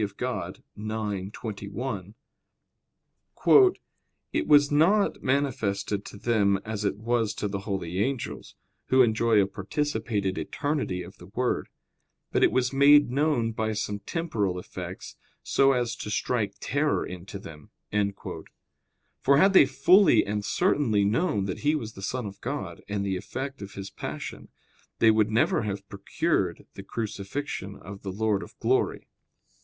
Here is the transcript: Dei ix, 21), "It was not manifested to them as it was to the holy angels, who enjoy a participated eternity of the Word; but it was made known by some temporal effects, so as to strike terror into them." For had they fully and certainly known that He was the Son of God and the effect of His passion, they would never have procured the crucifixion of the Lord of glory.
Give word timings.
Dei 0.01 0.03
ix, 0.03 0.59
21), 1.31 2.15
"It 4.33 4.47
was 4.47 4.71
not 4.71 5.21
manifested 5.21 6.05
to 6.05 6.17
them 6.17 6.57
as 6.65 6.83
it 6.83 6.97
was 6.97 7.35
to 7.35 7.47
the 7.47 7.59
holy 7.59 7.99
angels, 7.99 8.55
who 8.87 9.03
enjoy 9.03 9.39
a 9.39 9.45
participated 9.45 10.39
eternity 10.39 11.03
of 11.03 11.19
the 11.19 11.27
Word; 11.27 11.69
but 12.31 12.43
it 12.43 12.51
was 12.51 12.73
made 12.73 13.11
known 13.11 13.51
by 13.51 13.73
some 13.73 13.99
temporal 13.99 14.57
effects, 14.57 15.17
so 15.43 15.73
as 15.73 15.95
to 15.97 16.09
strike 16.09 16.55
terror 16.59 17.05
into 17.05 17.37
them." 17.37 17.69
For 19.19 19.37
had 19.37 19.53
they 19.53 19.67
fully 19.67 20.25
and 20.25 20.43
certainly 20.43 21.05
known 21.05 21.45
that 21.45 21.59
He 21.59 21.75
was 21.75 21.93
the 21.93 22.01
Son 22.01 22.25
of 22.25 22.41
God 22.41 22.81
and 22.89 23.05
the 23.05 23.17
effect 23.17 23.61
of 23.61 23.73
His 23.75 23.91
passion, 23.91 24.49
they 24.97 25.11
would 25.11 25.29
never 25.29 25.61
have 25.61 25.87
procured 25.89 26.65
the 26.73 26.81
crucifixion 26.81 27.75
of 27.75 28.01
the 28.01 28.11
Lord 28.11 28.41
of 28.41 28.57
glory. 28.57 29.07